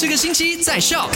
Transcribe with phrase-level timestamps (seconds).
[0.00, 1.10] 这个星期在笑。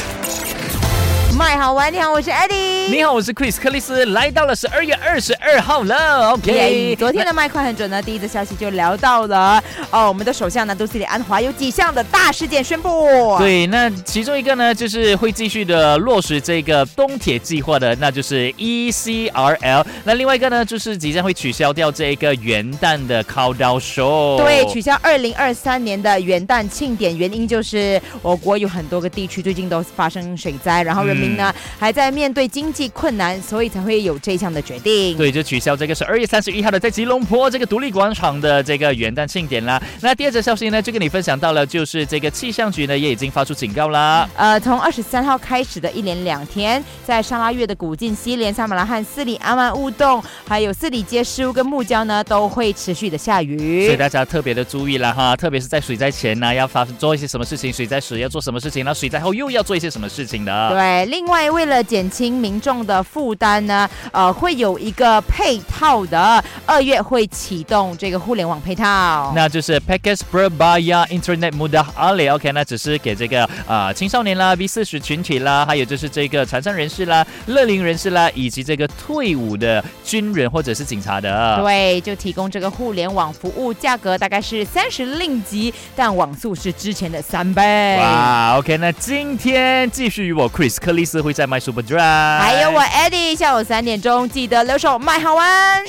[1.42, 2.89] 麦好玩，你好，我是 Eddie。
[2.89, 6.30] 你好，我是 Chris 克里斯，来到了十二月二十二号了。
[6.30, 13.36] OK，昨天的麦快很准呢，第一则消息就聊到了哦，我们的首相呢，杜斯里安华有几项的大事件宣布。
[13.38, 19.85] 对，那其中一个呢，就是会继续的落实这个东铁计划的，那就是 ECRL。
[20.05, 24.37] 那另外一个呢，就是即将会取消掉这个元旦的 Countdown Show。
[24.39, 31.22] 对，取消二零二三年的元旦庆典，原因就是我国有很多个地区最近都发生水灾，然后人。
[31.22, 35.16] 民呢还在面对经济困难，所以才会有这项的决定。
[35.16, 39.82] 对，就取消这个十二月三十一号的在吉隆坡这个独立广场的这个元旦庆典啦。
[40.00, 44.28] 那第二则消息呢，就跟你分享到了，就是这个气象局呢也已经发出警告啦。
[44.36, 53.86] 呃，从二十三号开始的一连两天，在沙拉越的古晋、西连、萨马拉汉、斯里阿曼乌洞，还有斯里街、事务跟木礁呢，都会持续的下雨。
[53.86, 60.70] 所以大家特别的注意了哈，特别是在水灾前呢，要发做一些什么事情；水灾时要做什么事情；那水灾后又要做一些什么事情的。
[60.70, 61.06] 对。
[61.12, 72.32] 另外，为了减轻民众的负担呢，呃，会有一个配套的，二月会启动这个互联网配套，那就是 Package Berbaya Internet Mudah Ali。
[72.32, 81.60] OK，那只是给这个呃青少年啦、B 四十群体啦，还有就是这个残障人士啦、乐龄人士啦，以及这个退伍的军人或者是警察的。
[81.60, 87.98] 对，就提供这个互联网服务，价格大概是三十令吉，但网速是之前的三倍。
[87.98, 91.42] 哇，OK，那今天继续与我 Chris 克会在。
[91.42, 95.83] 在 My Super Drive，还有我 Eddie，下午三点钟记得留守麦好玩。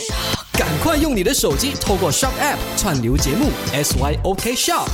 [0.53, 4.87] 赶快用你的手机透过 Shop App 串流节目 SYOK Shop。